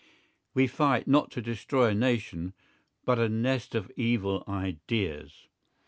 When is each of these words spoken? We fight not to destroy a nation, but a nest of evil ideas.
We 0.55 0.65
fight 0.65 1.07
not 1.07 1.29
to 1.33 1.43
destroy 1.43 1.89
a 1.89 1.93
nation, 1.93 2.53
but 3.05 3.19
a 3.19 3.29
nest 3.29 3.75
of 3.75 3.91
evil 3.95 4.43
ideas. 4.47 5.45